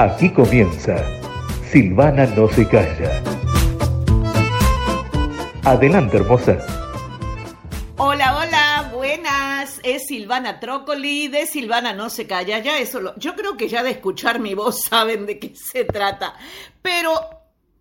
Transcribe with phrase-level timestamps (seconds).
[0.00, 0.96] Aquí comienza
[1.70, 3.22] Silvana no se calla.
[5.62, 6.56] Adelante, hermosa.
[7.98, 9.78] Hola, hola, buenas.
[9.82, 12.60] Es Silvana Trócoli de Silvana No Se Calla.
[12.60, 16.34] Ya eso yo creo que ya de escuchar mi voz saben de qué se trata.
[16.80, 17.12] Pero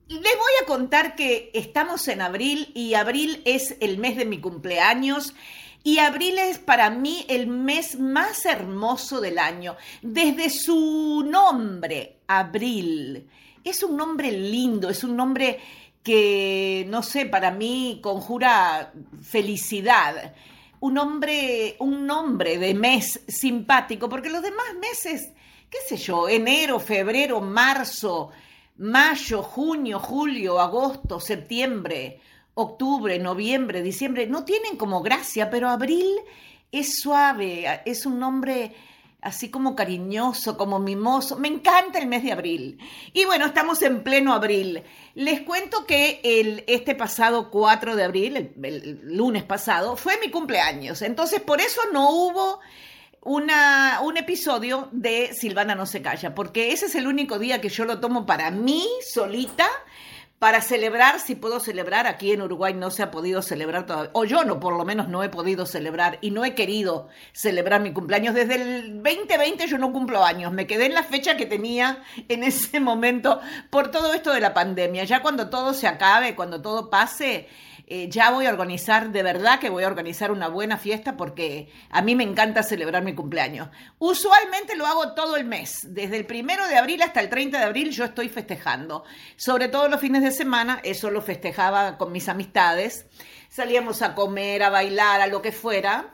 [0.09, 4.41] les voy a contar que estamos en abril y abril es el mes de mi
[4.41, 5.35] cumpleaños.
[5.83, 9.77] Y abril es para mí el mes más hermoso del año.
[10.01, 13.27] Desde su nombre, abril.
[13.63, 15.59] Es un nombre lindo, es un nombre
[16.03, 20.33] que, no sé, para mí conjura felicidad.
[20.81, 25.33] Un nombre, un nombre de mes simpático, porque los demás meses,
[25.69, 28.31] qué sé yo, enero, febrero, marzo,
[28.77, 32.21] mayo, junio, julio, agosto, septiembre,
[32.53, 36.07] octubre, noviembre, diciembre, no tienen como gracia, pero abril
[36.71, 38.73] es suave, es un nombre
[39.21, 41.37] así como cariñoso, como mimoso.
[41.37, 42.77] Me encanta el mes de abril.
[43.13, 44.83] Y bueno, estamos en pleno abril.
[45.15, 50.29] Les cuento que el, este pasado 4 de abril, el, el lunes pasado, fue mi
[50.29, 51.01] cumpleaños.
[51.01, 52.59] Entonces, por eso no hubo
[53.21, 57.69] una, un episodio de Silvana no se calla, porque ese es el único día que
[57.69, 59.67] yo lo tomo para mí solita
[60.39, 64.23] para celebrar, si puedo celebrar, aquí en Uruguay no se ha podido celebrar todavía, o
[64.23, 67.91] yo no, por lo menos no he podido celebrar y no he querido celebrar mi
[67.91, 68.33] cumpleaños.
[68.33, 72.43] Desde el 2020 yo no cumplo años, me quedé en la fecha que tenía en
[72.43, 75.03] ese momento por todo esto de la pandemia.
[75.03, 77.49] Ya cuando todo se acabe, cuando todo pase,
[77.91, 81.69] eh, ya voy a organizar, de verdad que voy a organizar una buena fiesta porque
[81.89, 83.69] a mí me encanta celebrar mi cumpleaños.
[83.97, 87.63] Usualmente lo hago todo el mes, desde el primero de abril hasta el 30 de
[87.63, 89.05] abril yo estoy festejando,
[89.37, 93.07] sobre todo los fines de semana, eso lo festejaba con mis amistades,
[93.49, 96.13] salíamos a comer, a bailar, a lo que fuera,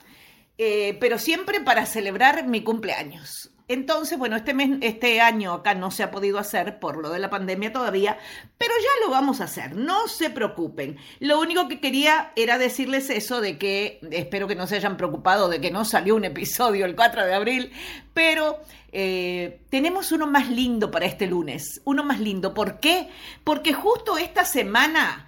[0.58, 3.52] eh, pero siempre para celebrar mi cumpleaños.
[3.68, 7.20] Entonces, bueno, este, mes, este año acá no se ha podido hacer por lo de
[7.20, 8.18] la pandemia todavía,
[8.58, 10.98] pero ya lo vamos a hacer, no se preocupen.
[11.20, 15.50] Lo único que quería era decirles eso de que, espero que no se hayan preocupado
[15.50, 17.72] de que no salió un episodio el 4 de abril,
[18.14, 18.60] pero
[18.92, 22.54] eh, tenemos uno más lindo para este lunes, uno más lindo.
[22.54, 23.10] ¿Por qué?
[23.44, 25.25] Porque justo esta semana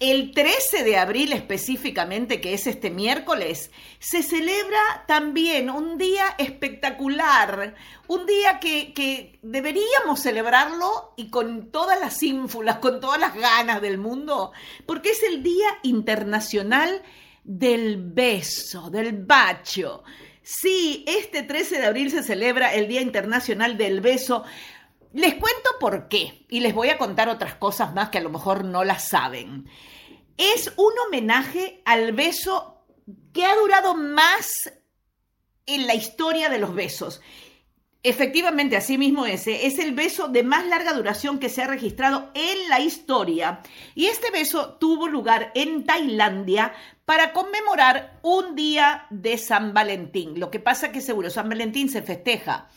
[0.00, 7.74] el 13 de abril específicamente, que es este miércoles, se celebra también un día espectacular,
[8.06, 13.98] un día que, deberíamos celebrarlo y con todas las ínfulas, con todas las ganas del
[13.98, 14.52] mundo,
[14.86, 17.02] porque es el Día Internacional
[17.42, 20.04] del Beso, del Bacho.
[20.42, 24.44] Sí, este 13 de abril se celebra el Día Internacional del Beso.
[25.12, 28.30] Les cuento por qué y les voy a contar otras cosas más que a lo
[28.30, 29.68] mejor no las saben.
[30.36, 32.84] Es un homenaje al beso
[33.32, 34.52] que ha durado más
[35.66, 37.20] en la historia de los besos.
[38.02, 42.30] Efectivamente, así mismo ese es el beso de más larga duración que se ha registrado
[42.34, 43.60] en la historia.
[43.94, 46.72] Y este beso tuvo lugar en Tailandia
[47.04, 50.38] para conmemorar un día de San Valentín.
[50.38, 52.68] Lo que pasa que seguro San Valentín se festeja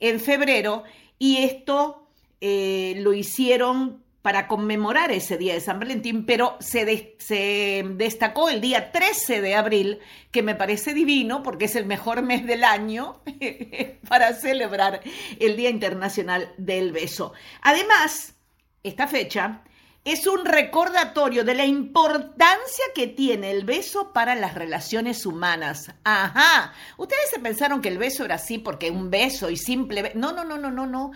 [0.00, 0.84] en febrero
[1.20, 2.08] y esto
[2.40, 8.60] eh, lo hicieron para conmemorar ese día de San Valentín, pero se, se, destacó el
[8.60, 9.98] día 13 de abril,
[10.30, 13.20] que me parece divino porque es el mejor mes del año
[14.08, 15.02] para celebrar
[15.38, 17.34] el Día Internacional del Beso.
[17.60, 18.34] Además,
[18.82, 19.62] esta fecha
[20.04, 25.92] es un recordatorio de la importancia que tiene el beso para las relaciones humanas.
[26.04, 26.72] Ajá.
[26.96, 30.12] Ustedes se pensaron que el beso era así porque un beso y simple...
[30.14, 31.12] No, no, no, no, no, no.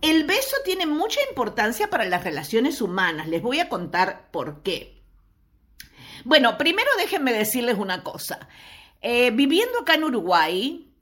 [0.00, 3.28] El beso tiene mucha importancia para las relaciones humanas.
[3.28, 5.00] Les voy a contar por qué.
[6.24, 8.48] Bueno, primero déjenme decirles una cosa.
[9.00, 10.93] Eh, viviendo acá en Uruguay,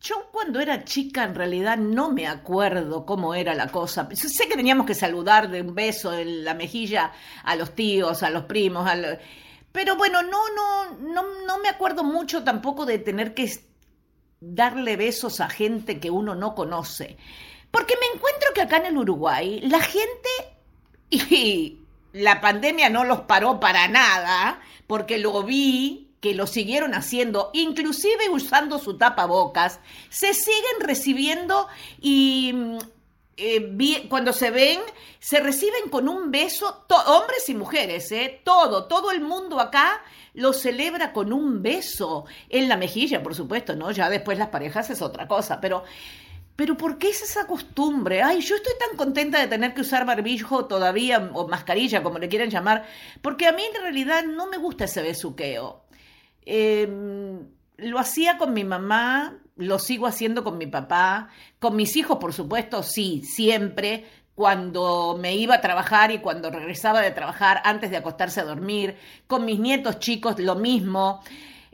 [0.00, 4.08] yo cuando era chica en realidad no me acuerdo cómo era la cosa.
[4.14, 7.12] Sé que teníamos que saludar de un beso en la mejilla
[7.44, 8.88] a los tíos, a los primos,
[9.72, 13.50] pero bueno, no, no, no, no me acuerdo mucho tampoco de tener que
[14.40, 17.18] darle besos a gente que uno no conoce.
[17.70, 20.28] Porque me encuentro que acá en el Uruguay la gente,
[21.10, 21.78] y
[22.14, 28.28] la pandemia no los paró para nada, porque lo vi que lo siguieron haciendo, inclusive
[28.30, 29.80] usando su tapabocas,
[30.10, 31.66] se siguen recibiendo
[32.00, 32.78] y mm,
[33.42, 34.80] eh, cuando se ven,
[35.18, 40.02] se reciben con un beso, hombres y mujeres, eh, todo, todo el mundo acá
[40.34, 43.90] lo celebra con un beso en la mejilla, por supuesto, ¿no?
[43.90, 45.84] Ya después las parejas es otra cosa, pero...
[46.56, 48.22] Pero ¿por qué es esa costumbre?
[48.22, 52.28] Ay, yo estoy tan contenta de tener que usar barbijo todavía, o mascarilla, como le
[52.28, 52.84] quieran llamar,
[53.22, 55.79] porque a mí en realidad no me gusta ese besuqueo.
[56.52, 61.28] Em, lo hacía con mi mamá, lo sigo haciendo con mi papá,
[61.60, 64.04] con mis hijos, por supuesto, sí, siempre,
[64.34, 68.96] cuando me iba a trabajar y cuando regresaba de trabajar antes de acostarse a dormir,
[69.28, 71.22] con mis nietos chicos lo mismo.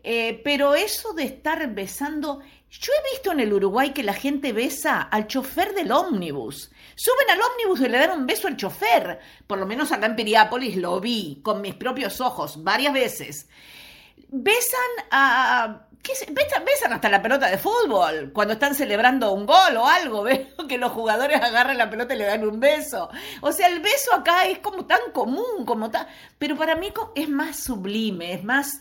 [0.02, 4.52] Eh, pero eso de estar besando, yo he visto en el Uruguay que la gente
[4.52, 6.70] besa al chofer del ómnibus.
[6.94, 9.20] Suben al ómnibus y le dan un beso al chofer.
[9.46, 13.49] Por lo menos acá en Piriápolis lo vi con mis propios ojos varias veces.
[14.28, 15.82] Besan a...
[16.02, 20.23] ¿qué besan, besan, hasta la pelota de fútbol cuando están celebrando un gol o algo.
[20.25, 23.11] Veo que los jugadores agarran la pelota y le dan un beso.
[23.40, 26.06] O sea, el beso acá es como tan común, como tan...
[26.38, 28.81] Pero para mí es más sublime, es más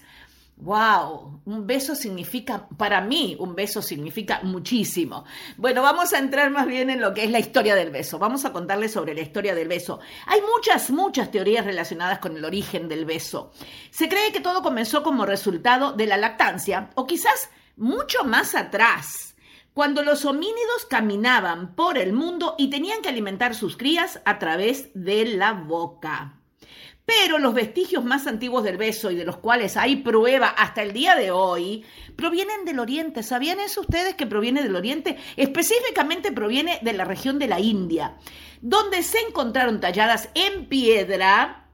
[0.57, 5.25] Wow, un beso significa, para mí, un beso significa muchísimo.
[5.57, 8.19] Bueno, vamos a entrar más bien en lo que es la historia del beso.
[8.19, 9.99] Vamos a contarles sobre la historia del beso.
[10.27, 13.51] Hay muchas, muchas teorías relacionadas con el origen del beso.
[13.91, 19.35] Se cree que todo comenzó como resultado de la lactancia, o quizás mucho más atrás,
[19.73, 24.89] cuando los homínidos caminaban por el mundo y tenían que alimentar sus crías a través
[24.93, 26.39] de la boca.
[27.05, 30.91] Pero los vestigios más antiguos del beso y de los cuales hay prueba hasta el
[30.91, 31.85] día de hoy,
[32.15, 33.21] provienen del Oriente.
[33.21, 35.17] ¿Sabían eso ustedes que proviene del Oriente?
[35.37, 38.17] Específicamente proviene de la región de la India,
[38.61, 41.69] donde se encontraron talladas en piedra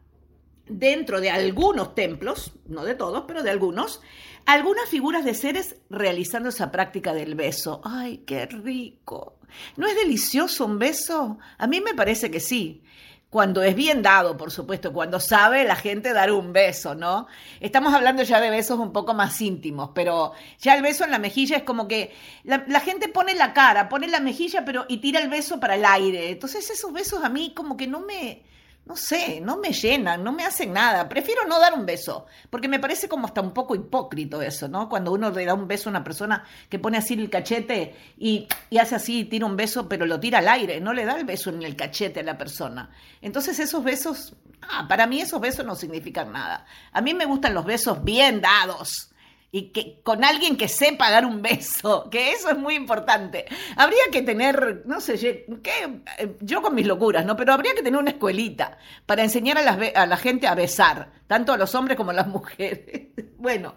[0.67, 4.01] dentro de algunos templos, no de todos, pero de algunos,
[4.45, 7.79] algunas figuras de seres realizando esa práctica del beso.
[7.85, 9.39] ¡Ay, qué rico!
[9.77, 11.39] ¿No es delicioso un beso?
[11.57, 12.83] A mí me parece que sí
[13.31, 17.27] cuando es bien dado, por supuesto, cuando sabe la gente dar un beso, ¿no?
[17.61, 21.17] Estamos hablando ya de besos un poco más íntimos, pero ya el beso en la
[21.17, 22.13] mejilla es como que
[22.43, 25.85] la, gente pone la cara, pone la mejilla, pero y tira el beso para el
[25.85, 26.29] aire.
[26.29, 28.43] Entonces esos besos a mí como que no me,
[28.85, 31.07] no sé, no me llenan, no me hacen nada.
[31.07, 34.89] Prefiero no dar un beso, porque me parece como hasta un poco hipócrito eso, ¿no?
[34.89, 38.47] Cuando uno le da un beso a una persona que pone así el cachete y,
[38.79, 41.51] hace así, tira un beso, pero lo tira al aire, no le da el beso
[41.51, 42.89] en el cachete a la persona.
[43.21, 46.65] Entonces esos besos, ah, para mí esos besos no significan nada.
[46.91, 49.10] A mí me gustan los besos bien dados
[49.51, 53.45] y que con alguien que sepa dar un beso, que eso es muy importante.
[53.75, 55.17] Habría que tener, no sé,
[55.61, 56.01] ¿qué?
[56.39, 57.35] yo con mis locuras, ¿no?
[57.35, 61.51] Pero habría que tener una escuelita para enseñar a, a la gente a besar, tanto
[61.51, 63.09] a los hombres como a las mujeres.
[63.37, 63.75] bueno,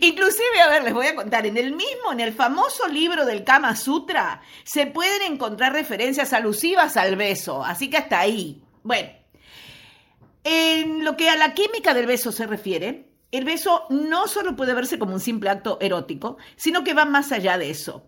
[0.00, 3.42] inclusive, a ver, les voy a contar, en el mismo, en el famoso libro del
[3.42, 8.62] Kama Sutra, se pueden encontrar referencias alusivas al beso, así que hasta ahí.
[8.84, 9.10] Bueno,
[10.44, 14.74] en lo que a la química del beso se refiere, el beso no solo puede
[14.74, 18.06] verse como un simple acto erótico, sino que va más allá de eso.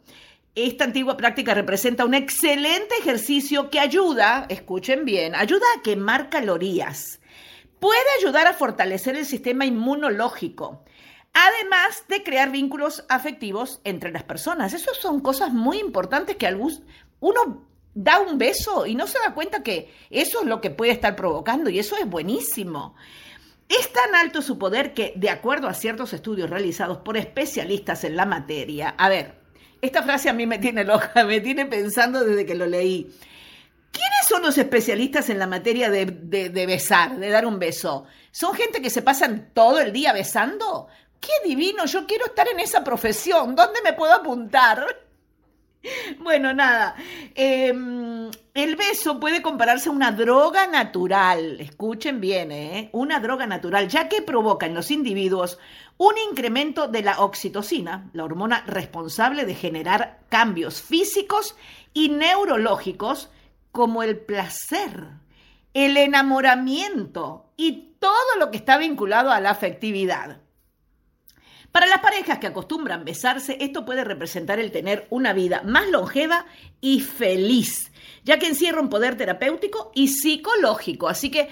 [0.55, 7.21] Esta antigua práctica representa un excelente ejercicio que ayuda, escuchen bien, ayuda a quemar calorías.
[7.81, 10.85] Puede ayudar a fortalecer el sistema inmunológico,
[11.33, 14.75] además de crear vínculos afectivos entre las personas.
[14.75, 16.55] Esas son cosas muy importantes que
[17.21, 20.93] uno da un beso y no se da cuenta que eso es lo que puede
[20.93, 22.95] estar provocando y eso es buenísimo.
[23.69, 28.17] Es tan alto su poder que, de acuerdo a ciertos estudios realizados por especialistas en
[28.17, 29.35] la materia, a ver,
[29.81, 33.11] esta frase a mí me tiene loca, me tiene pensando desde que lo leí.
[33.91, 38.07] ¿Quiénes son los especialistas en la materia de, de, besar, de dar un beso?
[38.33, 40.89] ¿Son gente que se pasan todo el día besando?
[41.21, 41.87] ¡Qué divino!
[41.87, 43.55] Yo quiero estar en esa profesión.
[43.55, 44.85] ¿Dónde me puedo apuntar?
[46.19, 46.95] Bueno, nada.
[47.35, 51.61] Em, el beso puede compararse a una droga natural.
[51.61, 52.91] Escuchen bien, ¿eh?
[52.93, 55.59] Una droga natural, ya que provoca en los individuos
[55.97, 61.57] un incremento de la oxitocina, la hormona responsable de generar cambios físicos
[61.93, 63.31] y neurológicos
[63.71, 65.09] como el placer,
[65.73, 70.39] el enamoramiento y todo lo que está vinculado a la afectividad.
[71.75, 76.47] Para las parejas que acostumbran besarse, esto puede representar el tener una vida más longeva
[76.81, 77.91] y feliz,
[78.23, 81.09] ya que encierra un poder terapéutico y psicológico.
[81.09, 81.49] Así que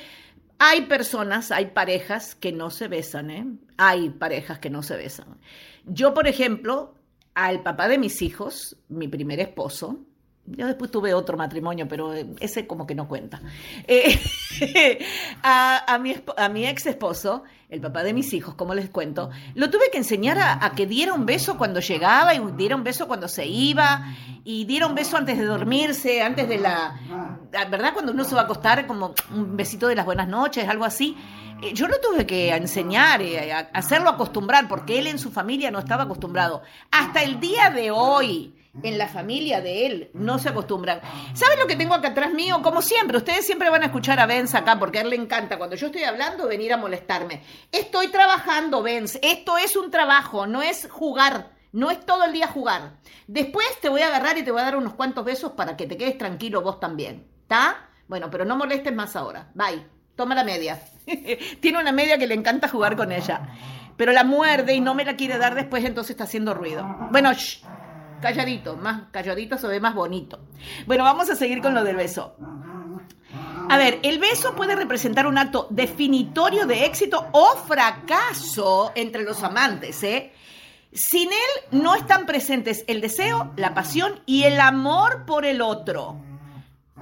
[0.61, 3.47] hay personas, hay parejas que no se besan, ¿eh?
[3.79, 5.41] Hay parejas que no se besan.
[5.87, 6.95] Yo, por ejemplo,
[7.35, 10.07] al papá de mis hijos, mi primer esposo,
[10.45, 13.41] yo después tuve otro matrimonio, pero eh, ese como que no cuenta.
[13.87, 14.19] Eh,
[15.43, 19.71] a, mi, a, mi, ex esposo, el papá de mis hijos, como les cuento, lo
[19.71, 23.29] tuve que enseñar a, que diera un beso cuando llegaba y diera un beso cuando
[23.29, 24.14] se iba
[24.45, 27.00] y diera un beso antes de dormirse, antes de la...
[27.71, 27.95] ¿Verdad?
[27.95, 31.17] Cuando uno se va a acostar, como un besito de las buenas noches, algo así.
[31.62, 35.79] Eh, yo lo tuve que enseñar, a hacerlo acostumbrar, porque él en su familia no
[35.79, 36.61] estaba acostumbrado.
[36.91, 38.52] Hasta el día de hoy
[38.83, 41.00] en la familia de él no se acostumbran.
[41.35, 42.61] ¿Saben lo que tengo acá atrás mío?
[42.62, 45.59] Como siempre, ustedes siempre van a escuchar a Benz acá porque a él le encanta
[45.59, 47.43] cuando yo estoy hablando venir a molestarme.
[47.71, 49.19] Estoy trabajando, Benz.
[49.23, 51.50] Esto es un trabajo, no es jugar.
[51.73, 52.99] No es todo el día jugar.
[53.26, 55.87] Después te voy a agarrar y te voy a dar unos cuantos besos para que
[55.87, 57.26] te quedes tranquilo vos también.
[57.43, 57.88] ¿Está?
[58.09, 59.50] Bueno, pero no molestes más ahora.
[59.55, 59.87] Bye.
[60.14, 60.79] Toma la media.
[61.61, 63.49] Tiene una media que le encanta jugar con ella.
[63.97, 66.85] Pero la muerde y no me la quiere dar después, entonces está haciendo ruido.
[67.11, 67.62] Bueno, shh,
[68.23, 70.41] calladito, más calladito se ve más bonito.
[70.87, 72.35] Bueno, vamos a seguir con lo del beso.
[73.69, 79.43] A ver, el beso puede representar un acto definitorio de éxito o fracaso entre los
[79.43, 80.33] amantes, ¿eh?
[80.93, 86.17] Sin él no están presentes el deseo, la pasión y el amor por el otro.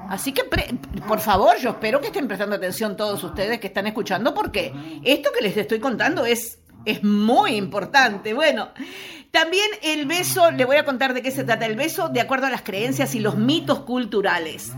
[0.09, 0.45] Así que,
[1.07, 4.73] por favor, yo espero que estén prestando atención todos ustedes que están escuchando, porque
[5.05, 8.33] esto que les estoy contando es, es muy importante.
[8.33, 8.69] Bueno,
[9.31, 12.47] también el beso, le voy a contar de qué se trata el beso, de acuerdo
[12.47, 14.73] a las creencias y los mitos culturales.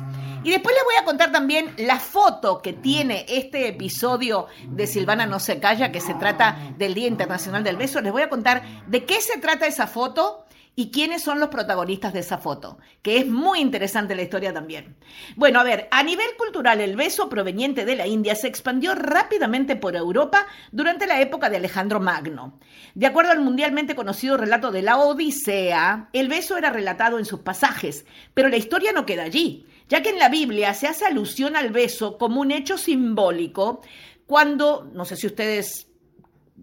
[0.45, 5.25] Y después les voy a contar también la foto que tiene este episodio de Silvana
[5.25, 8.01] No se calla, que se trata del Día Internacional del Beso.
[8.01, 10.45] Les voy a contar de qué se trata esa foto
[10.75, 14.97] y quiénes son los protagonistas de esa foto, que es muy interesante la historia también.
[15.37, 19.77] Bueno, a ver, a nivel cultural, el beso proveniente de la India se expandió rápidamente
[19.77, 22.59] por Europa durante la época de Alejandro Magno.
[22.95, 27.41] De acuerdo al mundialmente conocido relato de la Odisea, el beso era relatado en sus
[27.41, 31.55] pasajes, pero la historia no queda allí ya que en la Biblia se hace alusión
[31.55, 33.83] al beso como un hecho simbólico
[34.27, 35.92] cuando, no sé si ustedes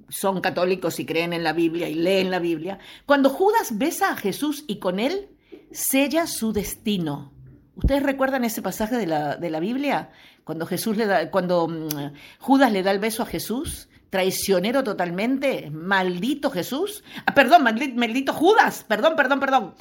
[0.07, 4.15] son católicos y creen en la Biblia y leen la Biblia, cuando Judas besa a
[4.15, 5.29] Jesús y con él
[5.71, 7.33] sella su destino.
[7.75, 10.09] ¿Ustedes recuerdan ese pasaje de la, de la Biblia?
[10.43, 15.69] Cuando Jesús le da, cuando mm, Judas le da el beso a Jesús, traicionero totalmente,
[15.71, 19.75] maldito Jesús, ah, perdón, maldito Judas, perdón, perdón, perdón.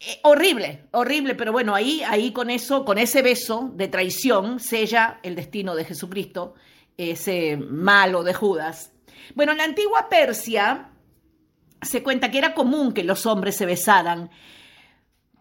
[0.00, 5.18] Eh, horrible, horrible, pero bueno, ahí, ahí con eso, con ese beso de traición, sella
[5.22, 6.54] el destino de Jesucristo,
[6.96, 8.93] ese malo de Judas.
[9.34, 10.90] Bueno, en la antigua Persia
[11.82, 14.30] se cuenta que era común que los hombres se besaran.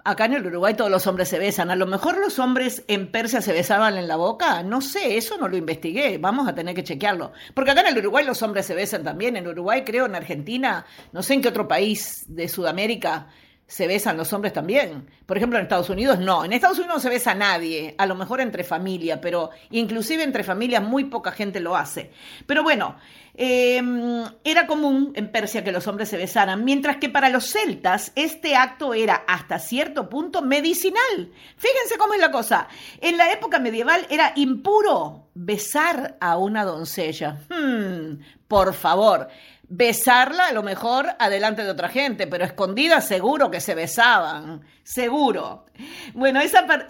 [0.06, 1.72] Acá en el Uruguay todos los hombres se besan.
[1.72, 4.62] A lo mejor los hombres en Persia se besaban en la boca.
[4.62, 6.18] No sé, eso no lo investigué.
[6.18, 7.32] Vamos a tener que chequearlo.
[7.54, 9.38] Porque acá en el Uruguay los hombres se besan también.
[9.38, 13.28] En Uruguay, creo, en Argentina, no sé en qué otro país de Sudamérica
[13.68, 15.10] se besan los hombres también.
[15.26, 16.46] Por ejemplo, en Estados Unidos no.
[16.46, 20.24] En Estados Unidos no se besa a nadie, a lo mejor entre familia, pero inclusive
[20.24, 22.12] entre familias muy poca gente lo hace.
[22.46, 22.98] Pero bueno,
[23.34, 28.12] em, era común en Persia que los hombres se besaran, mientras que para los celtas
[28.16, 31.32] este acto era hasta cierto punto medicinal.
[31.58, 32.68] Fíjense cómo es la cosa.
[33.02, 37.40] En la época medieval era impuro besar a una doncella.
[37.50, 39.30] Hmm, por favor
[39.76, 45.66] besarla a lo mejor adelante de otra gente, pero escondida seguro que se besaban, seguro.
[46.14, 46.86] Bueno, es a,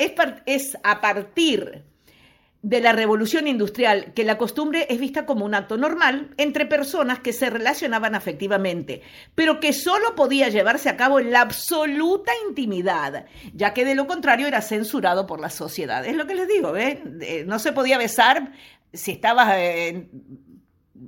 [0.45, 1.85] es a partir
[2.61, 7.19] de la revolución industrial que la costumbre es vista como un acto normal entre personas
[7.19, 9.01] que se relacionaban afectivamente,
[9.33, 14.07] pero que solo podía llevarse a cabo en la absoluta intimidad, ya que de lo
[14.07, 16.05] contrario era censurado por la sociedad.
[16.05, 17.45] Es lo que les digo, ¿eh?
[17.45, 18.51] No se podía besar
[18.91, 20.52] si estabas en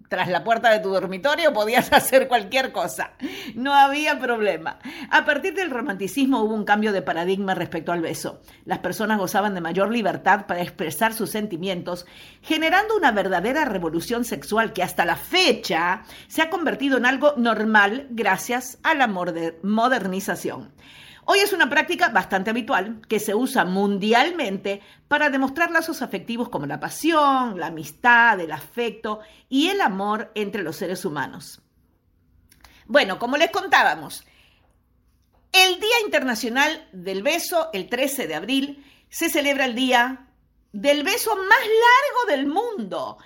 [0.09, 3.11] tras la puerta de tu dormitorio podías hacer cualquier cosa.
[3.53, 4.79] No había problema.
[5.11, 8.41] A partir del romanticismo hubo un cambio de paradigma respecto al beso.
[8.65, 12.05] Las personas gozaban de mayor libertad para expresar sus sentimientos,
[12.41, 18.07] generando una verdadera revolución sexual que hasta la fecha se ha convertido en algo normal
[18.09, 20.71] gracias a la modernización.
[21.27, 26.67] Hoy es una práctica bastante habitual que se usa mundialmente para demostrar lazos afectivos como
[26.67, 31.61] la pasión, la amistad, el afecto y el amor entre los seres humanos.
[32.85, 34.23] Bueno, como les contábamos,
[35.51, 40.27] el Día Internacional del Beso, el 13 de abril, se celebra el Día
[40.73, 43.17] del Beso más largo del mundo.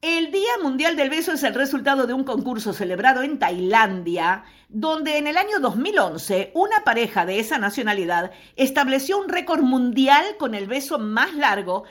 [0.00, 5.18] El Día Mundial del Beso es el resultado de un concurso celebrado en Tailandia, donde
[5.18, 10.68] en el año 2011 una pareja de esa nacionalidad estableció un récord mundial con el
[10.68, 11.82] beso más largo,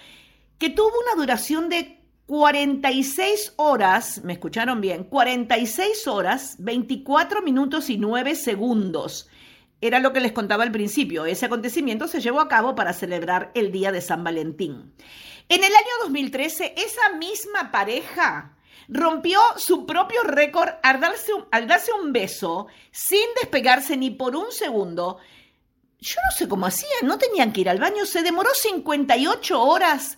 [0.57, 7.97] que tuvo una duración de 46 horas, me escucharon bien, 46 horas, 24 minutos y
[7.97, 9.29] 9 segundos.
[9.81, 11.25] Era lo que les contaba al principio.
[11.25, 14.93] Ese acontecimiento se llevó a cabo para celebrar el Día de San Valentín.
[15.49, 18.57] En el año 2013, esa misma pareja
[18.89, 24.35] rompió su propio récord al darse, un, al darse un beso sin despegarse ni por
[24.35, 25.19] un segundo.
[25.99, 30.17] Yo no sé cómo hacían, no tenían que ir al baño, se demoró 58 horas,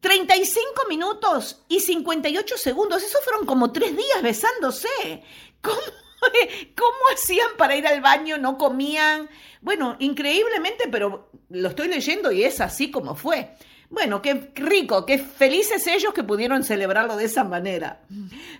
[0.00, 3.02] 35 minutos y 58 segundos.
[3.02, 5.24] Esos fueron como tres días besándose.
[5.60, 5.76] ¿Cómo,
[6.76, 8.38] ¿Cómo hacían para ir al baño?
[8.38, 9.28] ¿No comían?
[9.60, 13.56] Bueno, increíblemente, pero lo estoy leyendo y es así como fue.
[13.90, 18.02] Bueno, qué rico, qué felices ellos que pudieron celebrarlo de esa manera.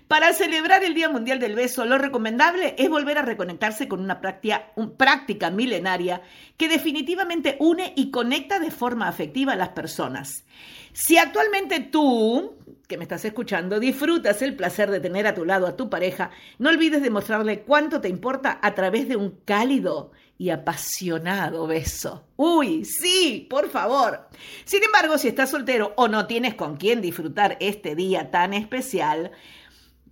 [0.08, 4.20] Para celebrar el Día Mundial del Beso, lo recomendable es volver a reconectarse con una
[4.20, 6.20] práctica, milenaria
[6.56, 10.44] que definitivamente une y conecta de forma afectiva a las personas.
[10.92, 12.56] Si actualmente tú,
[12.88, 16.32] que me estás escuchando, disfrutas el placer de tener a tu lado a tu pareja,
[16.58, 20.10] no olvides demostrarle cuánto te importa a través de un cálido
[20.40, 22.24] y apasionado beso.
[22.36, 24.26] Uy, sí, por favor.
[24.64, 29.32] Sin embargo, si estás soltero o no tienes con quién disfrutar este día tan especial,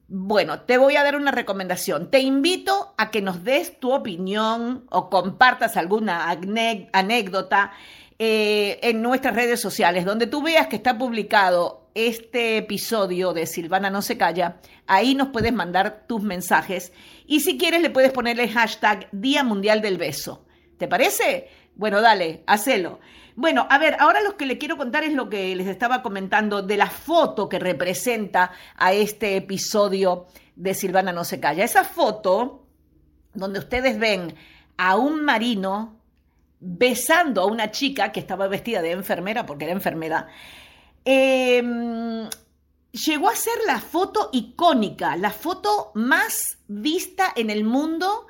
[0.07, 2.11] bueno, te voy a dar una recomendación.
[2.11, 6.29] Te invito a que nos des tu opinión o compartas alguna
[6.93, 7.73] anécdota
[8.19, 13.89] eh, en nuestras redes sociales, donde tú veas que está publicado este episodio de Silvana
[13.89, 14.61] No Se Calla.
[14.87, 16.93] Ahí nos puedes mandar tus mensajes
[17.29, 20.47] y si quieres le puedes ponerle hashtag Día Mundial del Beso.
[20.79, 21.49] ¿Te parece?
[21.75, 23.01] Bueno, dale, hacelo.
[23.37, 26.63] Bueno, a ver, ahora lo que le quiero contar es lo que les estaba comentando
[26.63, 31.65] de la foto que representa a este episodio de Silvana No se calla.
[31.65, 32.67] Esa foto
[33.35, 34.35] donde ustedes ven
[34.79, 36.01] a un marino
[36.59, 40.29] besando a una chica que estaba vestida de enfermera, porque era enfermera,
[41.05, 42.27] em,
[42.91, 48.27] llegó a ser la foto icónica, la foto más vista en el mundo,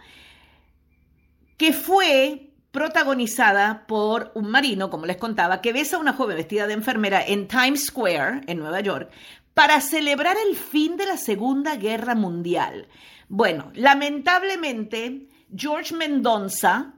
[1.57, 6.67] que fue protagonizada por un marino, como les contaba, que besa a una joven vestida
[6.67, 9.11] de enfermera en Times Square, en Nueva York,
[9.55, 12.87] para celebrar el fin de la Segunda Guerra Mundial.
[13.29, 16.95] Bueno, lamentablemente, George Mendonça,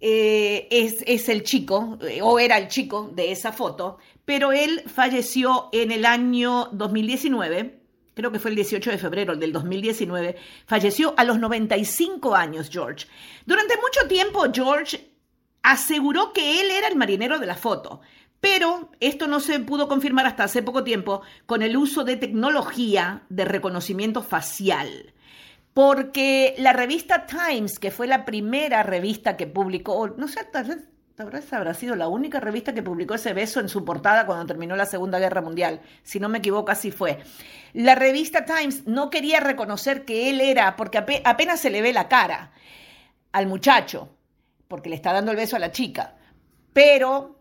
[0.00, 4.82] eh, es, es, el chico, eh, o era el chico de esa foto, pero él
[4.86, 7.80] falleció en el año 2019,
[8.16, 13.06] creo que fue el 18 de febrero del 2019, falleció a los 95 años George.
[13.44, 15.10] Durante mucho tiempo George
[15.62, 18.00] aseguró que él era el marinero de la foto,
[18.40, 23.24] pero esto no se pudo confirmar hasta hace poco tiempo con el uso de tecnología
[23.28, 25.12] de reconocimiento facial
[25.74, 30.40] porque la revista Times, que fue la primera revista que publicó, no sé,
[31.24, 34.76] vez habrá sido la única revista que publicó ese beso en su portada cuando terminó
[34.76, 35.80] la Segunda Guerra Mundial.
[36.02, 37.18] Si no me equivoco, así fue.
[37.72, 42.08] La revista Times no quería reconocer que él era, porque apenas se le ve la
[42.08, 42.52] cara
[43.32, 44.10] al muchacho,
[44.68, 46.16] porque le está dando el beso a la chica.
[46.72, 47.40] Pero,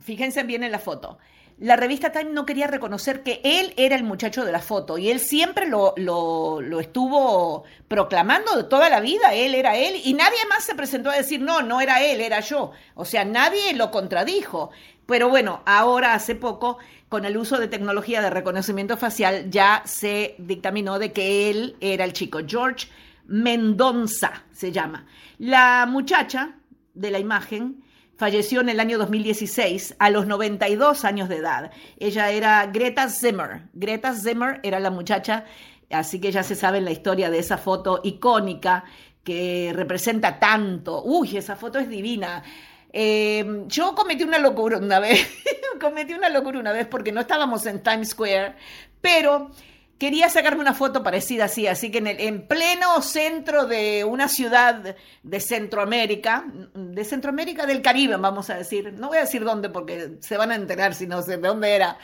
[0.00, 1.18] fíjense bien en la foto
[1.58, 5.10] la revista Time no quería reconocer que él era el muchacho de la foto y
[5.10, 10.12] él siempre lo, lo, lo, estuvo proclamando de toda la vida, él era él y
[10.12, 12.72] nadie más se presentó a decir, no, no era él, era yo.
[12.94, 14.70] O sea, nadie lo contradijo.
[15.06, 20.34] Pero bueno, ahora hace poco, con el uso de tecnología de reconocimiento facial, ya se
[20.38, 22.40] dictaminó de que él era el chico.
[22.46, 22.88] George
[23.26, 25.06] Mendonza se llama.
[25.38, 26.56] La muchacha
[26.92, 27.84] de la imagen
[28.16, 31.70] Falleció en el año 2016 a los 92 años de edad.
[31.98, 33.64] Ella era Greta Zimmer.
[33.74, 35.44] Greta Zimmer era la muchacha,
[35.90, 38.84] así que ya se sabe la historia de esa foto icónica
[39.22, 41.02] que representa tanto.
[41.04, 42.42] Uy, esa foto es divina.
[42.90, 45.28] Em, yo cometí una locura una vez,
[45.80, 48.54] cometí una locura una vez porque no estábamos en Times Square,
[49.02, 49.50] pero
[49.98, 54.28] quería sacarme una foto parecida así, así que en, el, en pleno centro de una
[54.28, 59.70] ciudad de Centroamérica, de Centroamérica del Caribe, vamos a decir, no voy a decir dónde
[59.70, 61.98] porque se van a enterar si no sé de dónde era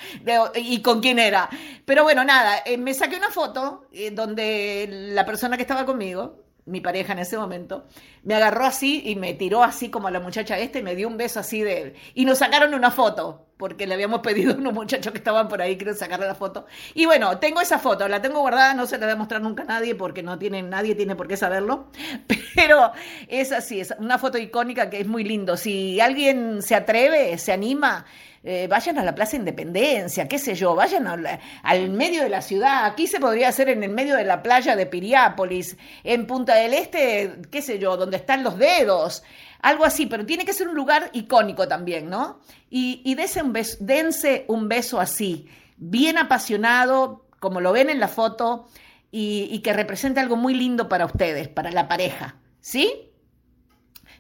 [0.55, 1.49] y con quién era,
[1.85, 6.43] pero bueno, nada, eh, me saqué una foto eh, donde la persona que estaba conmigo,
[6.65, 7.87] mi pareja en ese momento,
[8.23, 11.09] me agarró así y me tiró así como a la muchacha esta y me dio
[11.09, 11.95] un beso así de...
[12.15, 15.61] Y nos sacaron una foto, porque le habíamos pedido a unos muchachos que estaban por
[15.61, 16.67] ahí, quiero sacarle la foto.
[16.95, 19.65] Y bueno, tengo esa foto, la tengo guardada, no se la voy a mostrar nunca
[19.65, 21.91] a nadie porque no tiene, nadie tiene por qué saberlo.
[22.55, 22.93] Pero
[23.29, 25.57] es así, es una foto icónica que es muy lindo.
[25.57, 28.05] Si alguien se atreve, se anima,
[28.45, 32.87] eh, vayan a la Plaza Independencia, qué sé yo, vayan al, medio de la ciudad.
[32.87, 36.75] Aquí se podría hacer en el medio de la playa de Piriápolis, en Punta del
[36.75, 39.23] Este, qué sé yo, donde están los dedos,
[39.61, 42.41] algo así, pero tiene que ser un lugar icónico también, ¿no?
[42.69, 48.01] Y, y dense, un beso, dense un beso así, bien apasionado, como lo ven en
[48.01, 48.69] la foto,
[49.13, 53.12] y, y que represente algo muy lindo para ustedes, para la pareja, ¿sí?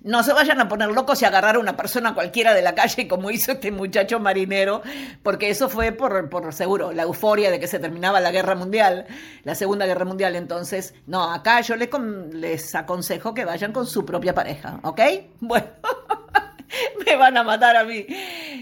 [0.04, 3.06] No se vayan a poner locos y agarrar a una persona cualquiera de la calle
[3.06, 4.82] como hizo este muchacho marinero,
[5.22, 9.06] porque eso fue por, por seguro, la euforia de que se terminaba la guerra mundial,
[9.44, 10.34] la segunda guerra mundial.
[10.34, 11.88] Entonces, no, acá yo les,
[12.32, 15.00] les aconsejo que vayan con su propia pareja, ¿ok?
[15.40, 15.66] Bueno.
[17.06, 18.06] me van a matar a mí.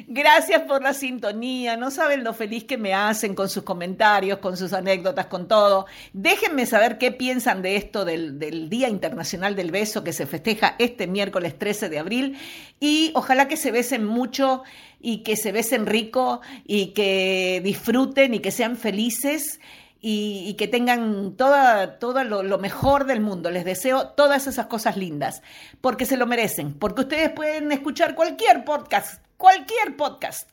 [0.07, 1.77] Gracias por la sintonía.
[1.77, 5.87] No saben lo feliz que me hacen con sus comentarios, con sus anécdotas, con todo.
[6.12, 8.38] Déjenme saber qué piensan de esto del,
[8.70, 12.38] Día Internacional del Beso que se festeja este miércoles 13 de abril.
[12.79, 14.62] Y ojalá que se besen mucho
[15.01, 19.61] y que se besen rico y que disfruten y que sean felices
[20.01, 23.51] y, que tengan todo lo, mejor del mundo.
[23.51, 25.43] Les deseo todas esas cosas lindas,
[25.81, 30.49] porque se lo merecen, porque ustedes pueden escuchar cualquier podcast, cualquier podcast.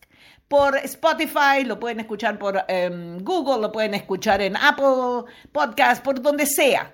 [0.47, 6.21] Por Spotify, lo pueden escuchar por em, Google, lo pueden escuchar en Apple Podcast, por
[6.21, 6.93] donde sea.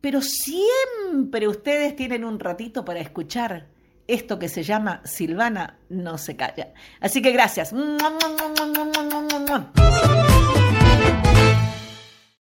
[0.00, 3.66] Pero siempre ustedes tienen un ratito para escuchar
[4.06, 6.72] esto que se llama Silvana no se calla.
[7.00, 7.72] Así que gracias.